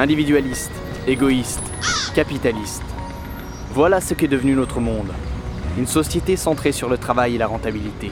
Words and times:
Individualiste, 0.00 0.72
égoïste, 1.06 1.60
capitaliste. 2.14 2.82
Voilà 3.74 4.00
ce 4.00 4.14
qu'est 4.14 4.28
devenu 4.28 4.54
notre 4.54 4.80
monde. 4.80 5.12
Une 5.76 5.86
société 5.86 6.38
centrée 6.38 6.72
sur 6.72 6.88
le 6.88 6.96
travail 6.96 7.34
et 7.34 7.38
la 7.38 7.46
rentabilité. 7.46 8.10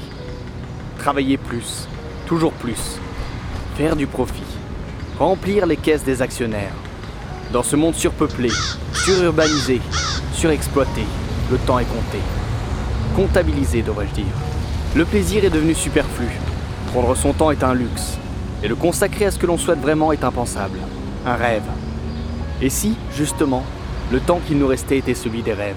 Travailler 0.98 1.38
plus, 1.38 1.88
toujours 2.26 2.52
plus. 2.52 2.98
Faire 3.78 3.96
du 3.96 4.06
profit. 4.06 4.42
Remplir 5.18 5.64
les 5.64 5.78
caisses 5.78 6.04
des 6.04 6.20
actionnaires. 6.20 6.74
Dans 7.54 7.62
ce 7.62 7.74
monde 7.74 7.94
surpeuplé, 7.94 8.50
sururbanisé, 8.92 9.80
surexploité, 10.34 11.04
le 11.50 11.56
temps 11.56 11.78
est 11.78 11.86
compté. 11.86 12.18
Comptabilisé, 13.16 13.80
devrais-je 13.80 14.12
dire. 14.12 14.36
Le 14.94 15.06
plaisir 15.06 15.42
est 15.42 15.48
devenu 15.48 15.72
superflu. 15.72 16.28
Prendre 16.92 17.16
son 17.16 17.32
temps 17.32 17.50
est 17.50 17.64
un 17.64 17.72
luxe. 17.72 18.18
Et 18.62 18.68
le 18.68 18.76
consacrer 18.76 19.24
à 19.24 19.30
ce 19.30 19.38
que 19.38 19.46
l'on 19.46 19.56
souhaite 19.56 19.80
vraiment 19.80 20.12
est 20.12 20.22
impensable. 20.22 20.80
Un 21.26 21.34
rêve. 21.34 21.64
Et 22.60 22.70
si, 22.70 22.96
justement, 23.14 23.62
le 24.10 24.18
temps 24.20 24.40
qu'il 24.46 24.58
nous 24.58 24.66
restait 24.66 24.98
était 24.98 25.14
celui 25.14 25.42
des 25.42 25.52
rêves? 25.52 25.76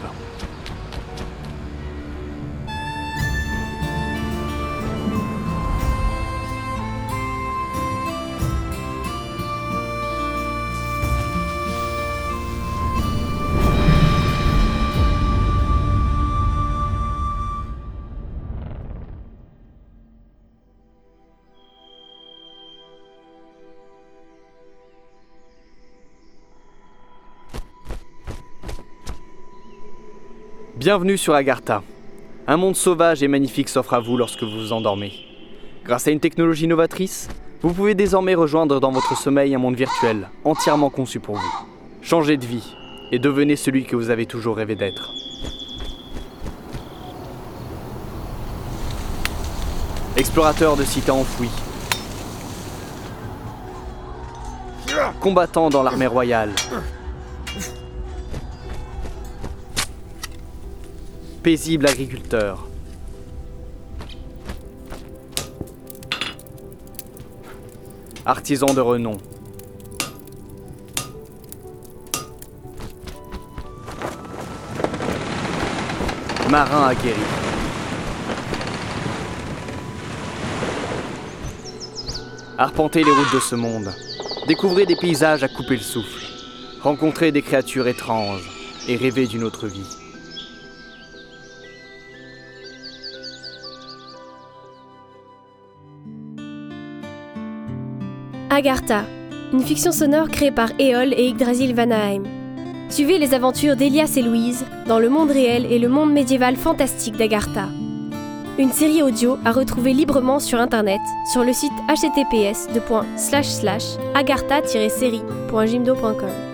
Bienvenue 30.81 31.15
sur 31.15 31.35
Agartha. 31.35 31.83
Un 32.47 32.57
monde 32.57 32.75
sauvage 32.75 33.21
et 33.21 33.27
magnifique 33.27 33.69
s'offre 33.69 33.93
à 33.93 33.99
vous 33.99 34.17
lorsque 34.17 34.41
vous 34.41 34.49
vous 34.49 34.73
endormez. 34.73 35.13
Grâce 35.85 36.07
à 36.07 36.09
une 36.09 36.19
technologie 36.19 36.65
novatrice, 36.65 37.27
vous 37.61 37.71
pouvez 37.71 37.93
désormais 37.93 38.33
rejoindre 38.33 38.79
dans 38.79 38.89
votre 38.89 39.15
sommeil 39.15 39.53
un 39.53 39.59
monde 39.59 39.75
virtuel, 39.75 40.27
entièrement 40.43 40.89
conçu 40.89 41.19
pour 41.19 41.35
vous. 41.35 41.51
Changez 42.01 42.35
de 42.35 42.47
vie 42.47 42.75
et 43.11 43.19
devenez 43.19 43.57
celui 43.57 43.85
que 43.85 43.95
vous 43.95 44.09
avez 44.09 44.25
toujours 44.25 44.55
rêvé 44.55 44.73
d'être. 44.73 45.13
Explorateur 50.17 50.77
de 50.77 50.83
cités 50.83 51.11
enfouies. 51.11 51.51
Combattant 55.19 55.69
dans 55.69 55.83
l'armée 55.83 56.07
royale. 56.07 56.49
Paisible 61.41 61.87
agriculteur. 61.87 62.67
Artisan 68.25 68.67
de 68.75 68.81
renom. 68.81 69.17
Marin 76.49 76.89
aguerri. 76.89 77.15
Arpentez 82.59 83.03
les 83.03 83.09
routes 83.09 83.33
de 83.33 83.39
ce 83.39 83.55
monde. 83.55 83.91
Découvrez 84.47 84.85
des 84.85 84.95
paysages 84.95 85.43
à 85.43 85.47
couper 85.47 85.77
le 85.77 85.81
souffle. 85.81 86.23
Rencontrez 86.83 87.31
des 87.31 87.41
créatures 87.41 87.87
étranges 87.87 88.47
et 88.87 88.95
rêvez 88.95 89.25
d'une 89.25 89.43
autre 89.43 89.67
vie. 89.67 90.00
Agartha, 98.53 99.05
une 99.53 99.63
fiction 99.63 99.93
sonore 99.93 100.27
créée 100.27 100.51
par 100.51 100.71
Eol 100.77 101.13
et 101.13 101.29
Yggdrasil 101.29 101.73
Vanaheim. 101.73 102.23
Suivez 102.89 103.17
les 103.17 103.33
aventures 103.33 103.77
d'Elias 103.77 104.15
et 104.17 104.21
Louise 104.21 104.65
dans 104.87 104.99
le 104.99 105.07
monde 105.07 105.31
réel 105.31 105.65
et 105.71 105.79
le 105.79 105.87
monde 105.87 106.11
médiéval 106.11 106.57
fantastique 106.57 107.15
d'Agartha. 107.15 107.69
Une 108.59 108.73
série 108.73 109.03
audio 109.03 109.37
à 109.45 109.53
retrouver 109.53 109.93
librement 109.93 110.41
sur 110.41 110.59
internet 110.59 110.99
sur 111.31 111.45
le 111.45 111.53
site 111.53 111.71
https 111.87 112.67
agartha-série.jimdo.com. 114.15 116.50